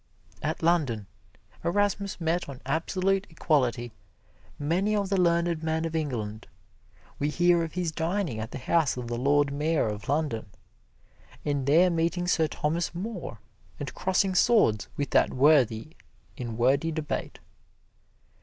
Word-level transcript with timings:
At 0.41 0.63
London, 0.63 1.05
Erasmus 1.63 2.19
met 2.19 2.49
on 2.49 2.59
absolute 2.65 3.27
equality 3.29 3.91
many 4.57 4.95
of 4.95 5.09
the 5.09 5.21
learned 5.21 5.61
men 5.61 5.85
of 5.85 5.95
England. 5.95 6.47
We 7.19 7.29
hear 7.29 7.63
of 7.63 7.73
his 7.73 7.91
dining 7.91 8.39
at 8.39 8.49
the 8.49 8.57
house 8.57 8.97
of 8.97 9.05
the 9.07 9.17
Lord 9.19 9.53
Mayor 9.53 9.87
of 9.89 10.09
London, 10.09 10.47
and 11.45 11.67
there 11.67 11.91
meeting 11.91 12.27
Sir 12.27 12.47
Thomas 12.47 12.95
More 12.95 13.41
and 13.79 13.93
crossing 13.93 14.33
swords 14.33 14.87
with 14.97 15.11
that 15.11 15.35
worthy 15.35 15.95
in 16.35 16.57
wordy 16.57 16.91
debate. 16.91 17.37